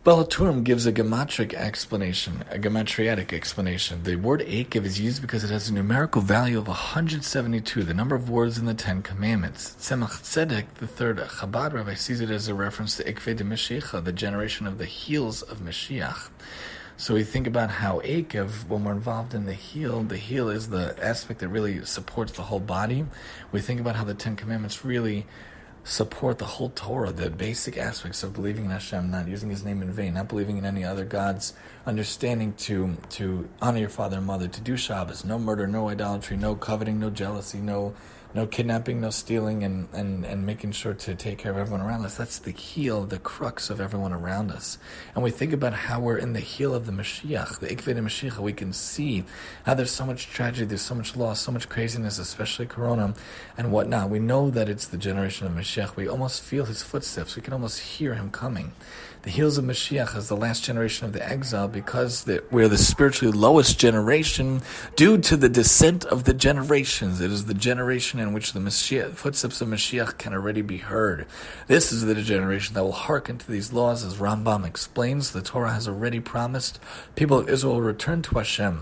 Baal 0.03 0.25
HaTurim 0.25 0.63
gives 0.63 0.87
a 0.87 0.91
gematric 0.91 1.53
explanation, 1.53 2.43
a 2.49 2.57
gematriatic 2.57 3.31
explanation. 3.31 4.01
The 4.01 4.15
word 4.15 4.41
Akev 4.41 4.83
is 4.83 4.99
used 4.99 5.21
because 5.21 5.43
it 5.43 5.51
has 5.51 5.69
a 5.69 5.73
numerical 5.75 6.23
value 6.23 6.57
of 6.57 6.67
172, 6.67 7.83
the 7.83 7.93
number 7.93 8.15
of 8.15 8.27
words 8.27 8.57
in 8.57 8.65
the 8.65 8.73
Ten 8.73 9.03
Commandments. 9.03 9.75
Tzemach 9.79 10.23
Tzedek, 10.23 10.65
the 10.79 10.87
third 10.87 11.17
Chabad 11.19 11.73
rabbi, 11.73 11.93
sees 11.93 12.19
it 12.19 12.31
as 12.31 12.47
a 12.47 12.55
reference 12.55 12.97
to 12.97 13.03
Ikve 13.03 13.35
de 13.35 13.43
Mashiach, 13.43 14.03
the 14.03 14.11
generation 14.11 14.65
of 14.65 14.79
the 14.79 14.85
heels 14.85 15.43
of 15.43 15.59
Mashiach. 15.59 16.31
So 16.97 17.13
we 17.13 17.23
think 17.23 17.45
about 17.45 17.69
how 17.69 17.99
Akev, 17.99 18.67
when 18.67 18.83
we're 18.83 18.93
involved 18.93 19.35
in 19.35 19.45
the 19.45 19.53
heel, 19.53 20.01
the 20.01 20.17
heel 20.17 20.49
is 20.49 20.69
the 20.69 20.95
aspect 20.99 21.41
that 21.41 21.49
really 21.49 21.85
supports 21.85 22.31
the 22.31 22.41
whole 22.41 22.59
body. 22.59 23.05
We 23.51 23.61
think 23.61 23.79
about 23.79 23.97
how 23.97 24.05
the 24.05 24.15
Ten 24.15 24.35
Commandments 24.35 24.83
really 24.83 25.27
support 25.83 26.37
the 26.37 26.45
whole 26.45 26.69
Torah, 26.69 27.11
the 27.11 27.29
basic 27.29 27.77
aspects 27.77 28.23
of 28.23 28.33
believing 28.33 28.65
in 28.65 28.71
Hashem, 28.71 29.09
not 29.09 29.27
using 29.27 29.49
His 29.49 29.63
name 29.63 29.81
in 29.81 29.91
vain, 29.91 30.13
not 30.13 30.27
believing 30.27 30.57
in 30.57 30.65
any 30.65 30.83
other 30.83 31.05
gods, 31.05 31.53
understanding 31.85 32.53
to 32.59 32.97
to 33.11 33.49
honor 33.61 33.79
your 33.79 33.89
father 33.89 34.17
and 34.17 34.25
mother, 34.25 34.47
to 34.47 34.61
do 34.61 34.77
Shabbos, 34.77 35.25
no 35.25 35.39
murder, 35.39 35.67
no 35.67 35.89
idolatry, 35.89 36.37
no 36.37 36.55
coveting, 36.55 36.99
no 36.99 37.09
jealousy, 37.09 37.59
no 37.59 37.95
no 38.33 38.47
kidnapping, 38.47 39.01
no 39.01 39.09
stealing, 39.09 39.63
and, 39.63 39.87
and, 39.93 40.25
and 40.25 40.45
making 40.45 40.71
sure 40.71 40.93
to 40.93 41.15
take 41.15 41.37
care 41.37 41.51
of 41.51 41.57
everyone 41.57 41.81
around 41.81 42.05
us. 42.05 42.15
That's 42.15 42.39
the 42.39 42.51
heel, 42.51 43.05
the 43.05 43.19
crux 43.19 43.69
of 43.69 43.81
everyone 43.81 44.13
around 44.13 44.51
us. 44.51 44.77
And 45.13 45.23
we 45.23 45.31
think 45.31 45.53
about 45.53 45.73
how 45.73 45.99
we're 45.99 46.17
in 46.17 46.33
the 46.33 46.39
heel 46.39 46.73
of 46.73 46.85
the 46.85 46.91
Mashiach, 46.91 47.59
the 47.59 47.67
Ikved 47.67 47.97
Mashiach, 47.97 48.37
we 48.37 48.53
can 48.53 48.73
see 48.73 49.23
how 49.65 49.73
there's 49.73 49.91
so 49.91 50.05
much 50.05 50.27
tragedy, 50.27 50.65
there's 50.65 50.81
so 50.81 50.95
much 50.95 51.15
loss, 51.15 51.41
so 51.41 51.51
much 51.51 51.67
craziness, 51.69 52.17
especially 52.19 52.65
Corona 52.65 53.13
and 53.57 53.71
whatnot. 53.71 54.09
We 54.09 54.19
know 54.19 54.49
that 54.49 54.69
it's 54.69 54.87
the 54.87 54.97
generation 54.97 55.47
of 55.47 55.53
Mashiach. 55.53 55.95
We 55.95 56.07
almost 56.07 56.41
feel 56.41 56.65
his 56.65 56.81
footsteps. 56.81 57.35
We 57.35 57.41
can 57.41 57.53
almost 57.53 57.79
hear 57.79 58.15
him 58.15 58.31
coming 58.31 58.71
the 59.23 59.29
heels 59.29 59.57
of 59.57 59.65
Mashiach 59.65 60.15
as 60.15 60.27
the 60.29 60.35
last 60.35 60.63
generation 60.63 61.05
of 61.05 61.13
the 61.13 61.27
exile 61.27 61.67
because 61.67 62.25
we're 62.49 62.67
the 62.67 62.77
spiritually 62.77 63.35
lowest 63.37 63.79
generation 63.79 64.61
due 64.95 65.17
to 65.19 65.37
the 65.37 65.49
descent 65.49 66.05
of 66.05 66.23
the 66.23 66.33
generations. 66.33 67.21
It 67.21 67.31
is 67.31 67.45
the 67.45 67.53
generation 67.53 68.19
in 68.19 68.33
which 68.33 68.53
the 68.53 68.59
Mashiach, 68.59 69.13
footsteps 69.13 69.61
of 69.61 69.67
Mashiach 69.67 70.17
can 70.17 70.33
already 70.33 70.61
be 70.61 70.77
heard. 70.77 71.27
This 71.67 71.91
is 71.91 72.03
the 72.03 72.15
generation 72.15 72.73
that 72.73 72.83
will 72.83 72.91
hearken 72.91 73.37
to 73.37 73.51
these 73.51 73.71
laws, 73.71 74.03
as 74.03 74.15
Rambam 74.15 74.65
explains. 74.65 75.31
The 75.31 75.41
Torah 75.41 75.73
has 75.73 75.87
already 75.87 76.19
promised 76.19 76.79
people 77.15 77.37
of 77.37 77.49
Israel 77.49 77.75
will 77.75 77.81
return 77.81 78.23
to 78.23 78.37
Hashem 78.37 78.81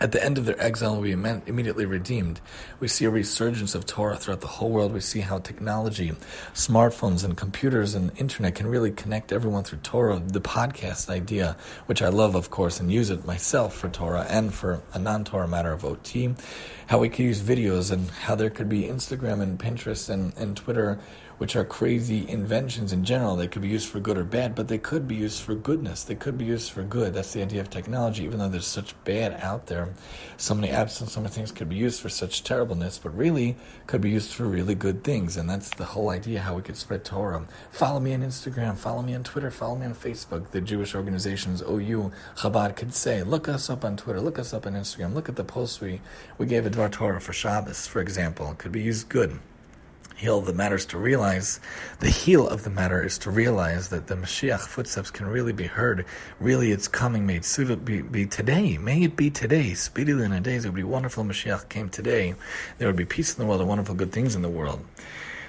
at 0.00 0.10
the 0.10 0.22
end 0.22 0.38
of 0.38 0.44
their 0.44 0.60
exile, 0.60 1.00
we 1.00 1.12
immediately 1.12 1.86
redeemed. 1.86 2.40
We 2.80 2.88
see 2.88 3.04
a 3.04 3.10
resurgence 3.10 3.76
of 3.76 3.86
Torah 3.86 4.16
throughout 4.16 4.40
the 4.40 4.48
whole 4.48 4.70
world. 4.70 4.92
We 4.92 5.00
see 5.00 5.20
how 5.20 5.38
technology, 5.38 6.12
smartphones, 6.52 7.24
and 7.24 7.36
computers 7.36 7.94
and 7.94 8.10
internet 8.18 8.56
can 8.56 8.66
really 8.66 8.90
connect 8.90 9.32
everyone 9.32 9.62
through 9.62 9.78
Torah. 9.78 10.20
The 10.24 10.40
podcast 10.40 11.08
idea, 11.10 11.56
which 11.86 12.02
I 12.02 12.08
love, 12.08 12.34
of 12.34 12.50
course, 12.50 12.80
and 12.80 12.92
use 12.92 13.10
it 13.10 13.24
myself 13.24 13.76
for 13.76 13.88
Torah 13.88 14.26
and 14.28 14.52
for 14.52 14.82
a 14.92 14.98
non 14.98 15.24
Torah 15.24 15.46
matter 15.46 15.72
of 15.72 15.84
OT. 15.84 16.34
How 16.88 16.98
we 16.98 17.08
could 17.08 17.24
use 17.24 17.40
videos 17.40 17.92
and 17.92 18.10
how 18.10 18.34
there 18.34 18.50
could 18.50 18.68
be 18.68 18.82
Instagram 18.82 19.40
and 19.40 19.58
Pinterest 19.58 20.10
and, 20.10 20.36
and 20.36 20.56
Twitter 20.56 20.98
which 21.38 21.56
are 21.56 21.64
crazy 21.64 22.28
inventions 22.28 22.92
in 22.92 23.04
general. 23.04 23.36
They 23.36 23.48
could 23.48 23.62
be 23.62 23.68
used 23.68 23.88
for 23.88 24.00
good 24.00 24.16
or 24.16 24.24
bad, 24.24 24.54
but 24.54 24.68
they 24.68 24.78
could 24.78 25.08
be 25.08 25.16
used 25.16 25.42
for 25.42 25.54
goodness. 25.54 26.04
They 26.04 26.14
could 26.14 26.38
be 26.38 26.44
used 26.44 26.70
for 26.70 26.82
good. 26.82 27.14
That's 27.14 27.32
the 27.32 27.42
idea 27.42 27.60
of 27.60 27.70
technology, 27.70 28.24
even 28.24 28.38
though 28.38 28.48
there's 28.48 28.66
such 28.66 28.94
bad 29.04 29.38
out 29.42 29.66
there. 29.66 29.88
So 30.36 30.54
many 30.54 30.68
apps 30.68 31.00
and 31.00 31.08
so 31.08 31.20
many 31.20 31.32
things 31.32 31.52
could 31.52 31.68
be 31.68 31.76
used 31.76 32.00
for 32.00 32.08
such 32.08 32.44
terribleness, 32.44 32.98
but 32.98 33.16
really 33.16 33.56
could 33.86 34.00
be 34.00 34.10
used 34.10 34.32
for 34.32 34.44
really 34.44 34.74
good 34.74 35.02
things. 35.02 35.36
And 35.36 35.48
that's 35.48 35.70
the 35.70 35.84
whole 35.84 36.10
idea 36.10 36.40
how 36.40 36.54
we 36.54 36.62
could 36.62 36.76
spread 36.76 37.04
Torah. 37.04 37.46
Follow 37.70 38.00
me 38.00 38.14
on 38.14 38.22
Instagram, 38.22 38.76
follow 38.76 39.02
me 39.02 39.14
on 39.14 39.24
Twitter, 39.24 39.50
follow 39.50 39.76
me 39.76 39.86
on 39.86 39.94
Facebook. 39.94 40.50
The 40.50 40.60
Jewish 40.60 40.94
organizations, 40.94 41.62
OU, 41.62 42.12
Chabad 42.36 42.76
could 42.76 42.94
say, 42.94 43.22
look 43.22 43.48
us 43.48 43.68
up 43.68 43.84
on 43.84 43.96
Twitter, 43.96 44.20
look 44.20 44.38
us 44.38 44.54
up 44.54 44.66
on 44.66 44.74
Instagram, 44.74 45.14
look 45.14 45.28
at 45.28 45.36
the 45.36 45.44
posts 45.44 45.80
we, 45.80 46.00
we 46.38 46.46
gave 46.46 46.66
a 46.66 46.70
Dvar 46.70 46.90
Torah 46.90 47.20
for 47.20 47.32
Shabbos, 47.32 47.86
for 47.86 48.00
example. 48.00 48.54
Could 48.58 48.72
be 48.72 48.82
used 48.82 49.08
good 49.08 49.40
heel 50.14 50.40
the 50.40 50.52
matter 50.52 50.76
is 50.76 50.86
to 50.86 50.98
realize 50.98 51.60
the 52.00 52.08
heel 52.08 52.48
of 52.48 52.64
the 52.64 52.70
matter 52.70 53.02
is 53.02 53.18
to 53.18 53.30
realize 53.30 53.88
that 53.88 54.06
the 54.06 54.14
Mashiach 54.14 54.60
footsteps 54.60 55.10
can 55.10 55.26
really 55.26 55.52
be 55.52 55.66
heard. 55.66 56.06
Really, 56.40 56.72
it's 56.72 56.88
coming. 56.88 57.26
May 57.26 57.36
it 57.36 57.84
be, 57.84 58.02
be 58.02 58.26
today. 58.26 58.78
May 58.78 59.04
it 59.04 59.16
be 59.16 59.30
today. 59.30 59.74
Speedily 59.74 60.24
in 60.24 60.32
a 60.32 60.40
days, 60.40 60.64
it 60.64 60.68
would 60.68 60.76
be 60.76 60.82
wonderful. 60.82 61.24
Mashiach 61.24 61.68
came 61.68 61.88
today. 61.88 62.34
There 62.78 62.88
would 62.88 62.96
be 62.96 63.04
peace 63.04 63.34
in 63.34 63.42
the 63.42 63.46
world 63.46 63.60
and 63.60 63.68
wonderful 63.68 63.94
good 63.94 64.12
things 64.12 64.34
in 64.34 64.42
the 64.42 64.48
world. 64.48 64.84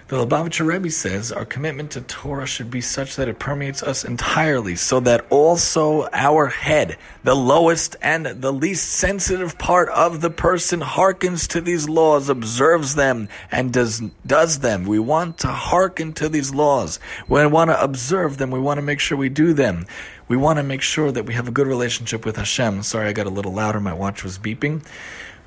The 0.07 0.23
Lubavitcher 0.23 0.67
Rebbe 0.67 0.91
says 0.91 1.31
our 1.31 1.45
commitment 1.45 1.89
to 1.91 2.01
Torah 2.01 2.45
should 2.45 2.69
be 2.69 2.79
such 2.79 3.15
that 3.15 3.27
it 3.27 3.39
permeates 3.39 3.81
us 3.81 4.05
entirely, 4.05 4.75
so 4.75 4.99
that 4.99 5.25
also 5.31 6.07
our 6.13 6.45
head, 6.45 6.97
the 7.23 7.33
lowest 7.33 7.95
and 8.03 8.27
the 8.27 8.53
least 8.53 8.87
sensitive 8.87 9.57
part 9.57 9.89
of 9.89 10.21
the 10.21 10.29
person, 10.29 10.81
hearkens 10.81 11.47
to 11.47 11.59
these 11.59 11.89
laws, 11.89 12.29
observes 12.29 12.93
them, 12.93 13.29
and 13.51 13.73
does 13.73 13.99
does 14.27 14.59
them. 14.59 14.85
We 14.85 14.99
want 14.99 15.39
to 15.39 15.47
hearken 15.47 16.13
to 16.13 16.29
these 16.29 16.53
laws. 16.53 16.99
We 17.27 17.43
want 17.47 17.71
to 17.71 17.83
observe 17.83 18.37
them. 18.37 18.51
We 18.51 18.59
want 18.59 18.77
to 18.77 18.83
make 18.83 18.99
sure 18.99 19.17
we 19.17 19.29
do 19.29 19.53
them. 19.53 19.87
We 20.27 20.37
want 20.37 20.57
to 20.57 20.63
make 20.63 20.83
sure 20.83 21.11
that 21.11 21.25
we 21.25 21.33
have 21.33 21.47
a 21.47 21.51
good 21.51 21.65
relationship 21.65 22.27
with 22.27 22.35
Hashem. 22.35 22.83
Sorry, 22.83 23.07
I 23.07 23.13
got 23.13 23.25
a 23.25 23.31
little 23.31 23.53
louder. 23.53 23.79
My 23.79 23.93
watch 23.93 24.23
was 24.23 24.37
beeping. 24.37 24.85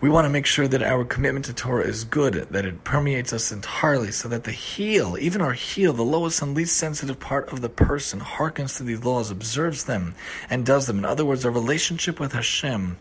We 0.01 0.09
want 0.09 0.27
to 0.27 0.31
make 0.31 0.47
sure 0.47 0.69
that 0.69 0.81
our 0.81 1.05
commitment 1.05 1.47
to 1.47 1.53
Torah 1.53 1.85
is 1.85 2.05
good, 2.05 2.35
that 2.35 2.65
it 2.65 2.85
permeates 2.85 3.33
us 3.33 3.51
entirely, 3.51 4.13
so 4.13 4.29
that 4.29 4.45
the 4.45 4.53
heel, 4.53 5.17
even 5.19 5.43
our 5.43 5.55
heel, 5.55 5.93
the 5.93 6.05
lowest 6.05 6.41
and 6.41 6.55
least 6.55 6.77
sensitive 6.77 7.19
part 7.19 7.53
of 7.53 7.63
the 7.63 7.69
person, 7.69 8.21
hearkens 8.21 8.77
to 8.77 8.85
these 8.85 9.03
laws, 9.03 9.33
observes 9.33 9.85
them, 9.85 10.15
and 10.49 10.65
does 10.65 10.87
them. 10.87 10.99
In 10.99 11.05
other 11.05 11.25
words, 11.25 11.45
our 11.45 11.51
relationship 11.51 12.21
with 12.21 12.33
Hashem 12.33 12.97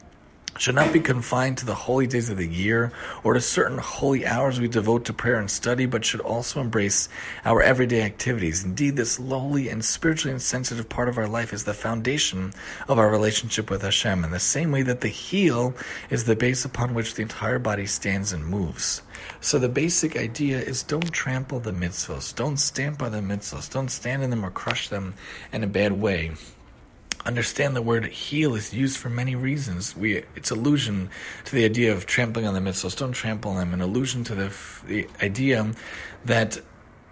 should 0.58 0.76
not 0.76 0.94
be 0.94 1.00
confined 1.00 1.58
to 1.58 1.66
the 1.66 1.76
holy 1.76 2.08
days 2.08 2.30
of 2.30 2.38
the 2.38 2.48
year 2.48 2.92
or 3.24 3.34
to 3.34 3.42
certain 3.42 3.78
holy 3.78 4.26
hours 4.26 4.60
we 4.60 4.68
devote 4.68 5.06
to 5.06 5.14
prayer 5.14 5.40
and 5.40 5.50
study, 5.50 5.86
but 5.86 6.06
should 6.06 6.22
also 6.22 6.60
embrace 6.60 7.10
our 7.46 7.62
everyday 7.62 8.02
activities. 8.02 8.64
Indeed, 8.64 8.96
this 8.96 9.20
lowly 9.20 9.70
and 9.70 9.84
spiritually 9.84 10.34
insensitive 10.34 10.90
part 10.90 11.10
of 11.10 11.18
our 11.18 11.28
life 11.28 11.54
is 11.54 11.64
the 11.64 11.74
foundation 11.74 12.54
of 12.88 13.00
our 13.00 13.10
relationship 13.10 13.70
with 13.70 13.82
Hashem, 13.82 14.24
in 14.24 14.32
the 14.32 14.40
same 14.40 14.72
way 14.72 14.82
that 14.82 15.02
the 15.02 15.08
heel 15.08 15.74
is 16.10 16.26
the 16.26 16.36
base 16.36 16.66
upon 16.66 16.94
which 16.94 17.16
the 17.16 17.22
entire 17.22 17.60
body 17.60 17.86
stands 17.86 18.34
and 18.34 18.46
moves. 18.46 19.02
So 19.42 19.60
the 19.60 19.70
basic 19.70 20.16
idea 20.18 20.60
is 20.60 20.84
don't 20.84 21.12
trample 21.12 21.60
the 21.60 21.72
mitzvahs, 21.72 22.36
don't 22.36 22.58
stamp 22.58 23.02
on 23.02 23.12
the 23.12 23.20
mitzvahs, 23.20 23.72
don't 23.72 23.90
stand 23.90 24.24
in 24.24 24.30
them 24.30 24.46
or 24.46 24.52
crush 24.52 24.90
them 24.90 25.16
in 25.52 25.64
a 25.64 25.68
bad 25.68 25.94
way 25.94 26.32
understand 27.28 27.76
the 27.76 27.82
word 27.82 28.06
heel 28.06 28.56
is 28.56 28.74
used 28.74 28.98
for 28.98 29.10
many 29.10 29.36
reasons. 29.36 29.96
We 29.96 30.24
it's 30.36 30.50
allusion 30.50 31.10
to 31.46 31.56
the 31.56 31.66
idea 31.66 31.92
of 31.92 32.06
trampling 32.06 32.48
on 32.48 32.54
the 32.54 32.60
mitzvahs. 32.60 32.98
Don't 32.98 33.12
trample 33.12 33.52
on 33.52 33.58
them. 33.58 33.74
An 33.74 33.82
allusion 33.82 34.24
to 34.26 34.36
the, 34.36 34.54
the 34.88 35.08
idea 35.22 35.74
that 36.26 36.60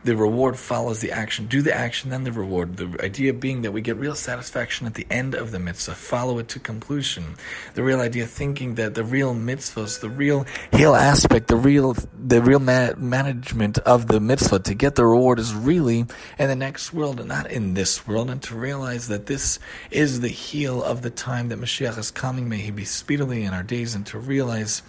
the 0.05 0.15
reward 0.15 0.57
follows 0.57 0.99
the 0.99 1.11
action. 1.11 1.47
Do 1.47 1.63
the 1.63 1.75
action, 1.75 2.11
then 2.11 2.23
the 2.23 2.31
reward. 2.31 2.77
The 2.77 3.03
idea 3.03 3.33
being 3.33 3.63
that 3.63 3.71
we 3.71 3.81
get 3.81 3.97
real 3.97 4.13
satisfaction 4.13 4.85
at 4.85 4.93
the 4.93 5.07
end 5.09 5.33
of 5.33 5.51
the 5.51 5.57
mitzvah, 5.57 5.95
follow 5.95 6.37
it 6.37 6.47
to 6.49 6.59
completion. 6.59 7.35
The 7.73 7.81
real 7.81 7.99
idea 7.99 8.27
thinking 8.27 8.75
that 8.75 8.93
the 8.93 9.03
real 9.03 9.33
mitzvahs, 9.33 9.99
the 9.99 10.09
real 10.09 10.45
heel 10.71 10.93
aspect, 10.93 11.47
the 11.47 11.55
real 11.55 11.95
the 12.13 12.39
real 12.39 12.59
ma- 12.59 12.93
management 12.97 13.79
of 13.79 14.05
the 14.05 14.19
mitzvah 14.19 14.59
to 14.59 14.75
get 14.75 14.93
the 14.93 15.05
reward 15.05 15.39
is 15.39 15.55
really 15.55 16.05
in 16.37 16.49
the 16.49 16.55
next 16.55 16.93
world 16.93 17.19
and 17.19 17.29
not 17.29 17.49
in 17.49 17.73
this 17.73 18.07
world, 18.07 18.29
and 18.29 18.43
to 18.43 18.55
realize 18.55 19.07
that 19.07 19.25
this 19.25 19.57
is 19.89 20.21
the 20.21 20.27
heel 20.27 20.83
of 20.83 21.01
the 21.01 21.09
time 21.09 21.49
that 21.49 21.59
Mashiach 21.59 21.97
is 21.97 22.11
coming. 22.11 22.47
May 22.47 22.57
he 22.57 22.69
be 22.69 22.85
speedily 22.85 23.43
in 23.43 23.55
our 23.55 23.63
days, 23.63 23.95
and 23.95 24.05
to 24.05 24.19
realize 24.19 24.83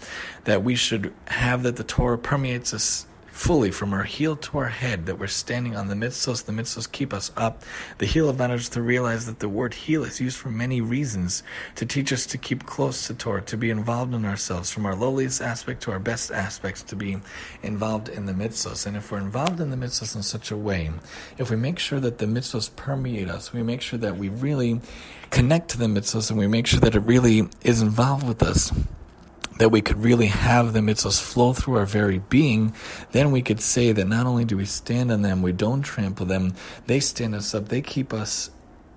that 0.44 0.62
we 0.62 0.74
should 0.74 1.14
have 1.28 1.62
that 1.62 1.76
the 1.76 1.84
Torah 1.84 2.18
permeates 2.18 2.74
us 2.74 3.06
fully 3.36 3.70
from 3.70 3.92
our 3.92 4.02
heel 4.02 4.34
to 4.34 4.56
our 4.56 4.68
head, 4.68 5.04
that 5.04 5.18
we're 5.18 5.26
standing 5.26 5.76
on 5.76 5.88
the 5.88 5.94
mitzvahs. 5.94 6.46
The 6.46 6.52
mitzvahs 6.52 6.90
keep 6.90 7.12
us 7.12 7.30
up. 7.36 7.62
The 7.98 8.06
heel 8.06 8.30
of 8.30 8.38
matters 8.38 8.70
to 8.70 8.80
realize 8.80 9.26
that 9.26 9.40
the 9.40 9.48
word 9.48 9.74
heel 9.74 10.04
is 10.04 10.20
used 10.20 10.38
for 10.38 10.48
many 10.48 10.80
reasons 10.80 11.42
to 11.74 11.84
teach 11.84 12.14
us 12.14 12.24
to 12.26 12.38
keep 12.38 12.64
close 12.64 13.06
to 13.06 13.14
Torah, 13.14 13.42
to 13.42 13.58
be 13.58 13.68
involved 13.68 14.14
in 14.14 14.24
ourselves, 14.24 14.70
from 14.70 14.86
our 14.86 14.94
lowliest 14.94 15.42
aspect 15.42 15.82
to 15.82 15.92
our 15.92 15.98
best 15.98 16.32
aspects, 16.32 16.82
to 16.84 16.96
be 16.96 17.18
involved 17.62 18.08
in 18.08 18.24
the 18.24 18.32
mitzvahs. 18.32 18.86
And 18.86 18.96
if 18.96 19.12
we're 19.12 19.18
involved 19.18 19.60
in 19.60 19.70
the 19.70 19.76
mitzvahs 19.76 20.16
in 20.16 20.22
such 20.22 20.50
a 20.50 20.56
way, 20.56 20.90
if 21.36 21.50
we 21.50 21.56
make 21.56 21.78
sure 21.78 22.00
that 22.00 22.16
the 22.16 22.26
mitzvahs 22.26 22.74
permeate 22.74 23.28
us, 23.28 23.52
we 23.52 23.62
make 23.62 23.82
sure 23.82 23.98
that 23.98 24.16
we 24.16 24.30
really 24.30 24.80
connect 25.30 25.68
to 25.70 25.78
the 25.78 25.86
mitzvahs 25.86 26.30
and 26.30 26.38
we 26.38 26.46
make 26.46 26.66
sure 26.66 26.80
that 26.80 26.94
it 26.94 27.00
really 27.00 27.46
is 27.62 27.82
involved 27.82 28.26
with 28.26 28.42
us 28.42 28.72
that 29.58 29.70
we 29.70 29.80
could 29.80 30.02
really 30.02 30.26
have 30.26 30.72
the 30.72 30.80
mitzvahs 30.80 31.20
flow 31.20 31.52
through 31.52 31.76
our 31.76 31.86
very 31.86 32.18
being, 32.18 32.74
then 33.12 33.30
we 33.30 33.42
could 33.42 33.60
say 33.60 33.92
that 33.92 34.06
not 34.06 34.26
only 34.26 34.44
do 34.44 34.56
we 34.56 34.64
stand 34.64 35.10
on 35.10 35.22
them, 35.22 35.42
we 35.42 35.52
don't 35.52 35.82
trample 35.82 36.26
them, 36.26 36.54
they 36.86 37.00
stand 37.00 37.34
us 37.34 37.54
up, 37.54 37.68
they 37.68 37.80
keep 37.80 38.12
us 38.12 38.50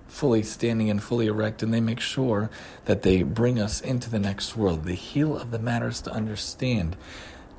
fully 0.06 0.42
standing 0.42 0.90
and 0.90 1.02
fully 1.02 1.26
erect, 1.26 1.62
and 1.62 1.72
they 1.72 1.80
make 1.80 2.00
sure 2.00 2.50
that 2.84 3.02
they 3.02 3.22
bring 3.22 3.58
us 3.58 3.80
into 3.80 4.10
the 4.10 4.18
next 4.18 4.56
world. 4.56 4.84
The 4.84 4.94
heel 4.94 5.36
of 5.36 5.50
the 5.50 5.58
matter 5.58 5.88
is 5.88 6.00
to 6.02 6.10
understand 6.10 6.96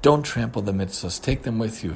Don't 0.02 0.24
trample 0.24 0.64
the 0.64 0.72
mitzvahs. 0.72 1.22
Take 1.22 1.44
them 1.44 1.60
with 1.60 1.84
you. 1.84 1.96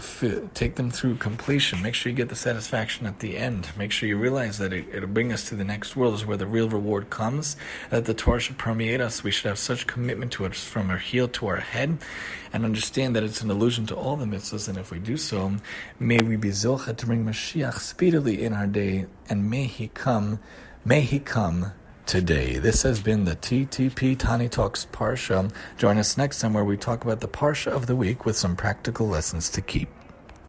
Take 0.54 0.76
them 0.76 0.92
through 0.92 1.16
completion. 1.16 1.82
Make 1.82 1.96
sure 1.96 2.12
you 2.12 2.16
get 2.16 2.30
the 2.30 2.36
satisfaction 2.36 3.08
at 3.08 3.18
the 3.18 3.36
end. 3.36 3.70
Make 3.76 3.92
sure 3.92 4.08
you 4.08 4.16
realize 4.16 4.60
that 4.60 4.74
it, 4.74 4.94
will 4.94 5.08
bring 5.08 5.34
us 5.34 5.50
to 5.50 5.56
the 5.56 5.64
next 5.64 5.96
world, 5.96 6.14
is 6.14 6.24
where 6.24 6.38
the 6.38 6.46
real 6.46 6.70
reward 6.70 7.10
comes. 7.10 7.58
That 7.90 8.06
the 8.06 8.14
Torah 8.14 8.40
should 8.40 8.60
permeate 8.60 9.02
us. 9.02 9.24
We 9.24 9.32
should 9.32 9.48
have 9.48 9.58
such 9.58 9.88
commitment 9.88 10.32
to 10.34 10.46
it 10.46 10.54
from 10.54 10.92
our 10.92 11.00
heel 11.00 11.28
to 11.30 11.48
our 11.48 11.58
head, 11.58 11.98
and 12.54 12.64
understand 12.64 13.16
that 13.16 13.24
it's 13.24 13.42
an 13.42 13.50
allusion 13.50 13.88
to 13.88 13.96
all 13.96 14.18
the 14.18 14.26
mitzvahs. 14.26 14.70
And 14.70 14.78
if 14.78 14.92
we 14.92 15.00
do 15.00 15.18
so, 15.18 15.54
may 16.00 16.20
we 16.20 16.36
be 16.36 16.50
zilcha 16.50 16.96
to 16.96 17.06
bring 17.08 17.26
Mashiach 17.26 17.80
speedily 17.80 18.44
in 18.44 18.54
our 18.54 18.68
day, 18.68 19.08
and 19.30 19.50
may 19.50 19.64
he 19.64 19.88
come. 19.88 20.38
May 20.86 21.02
he 21.02 21.18
come 21.18 21.72
today. 22.06 22.58
This 22.58 22.84
has 22.84 23.00
been 23.00 23.26
the 23.26 23.36
TTP 23.36 24.18
Tani 24.18 24.50
Talks 24.50 24.86
Parsha. 24.92 25.52
Join 25.78 25.98
us 25.98 26.18
next 26.18 26.40
time 26.40 26.54
where 26.54 26.66
we 26.66 26.78
talk 26.78 27.04
about 27.04 27.22
the 27.22 27.28
Parsha 27.28 27.72
of 27.72 27.88
the 27.88 27.96
week 27.96 28.26
with 28.26 28.36
some 28.36 28.56
practical 28.56 29.08
lessons 29.08 29.50
to 29.52 29.62
keep. 29.62 29.90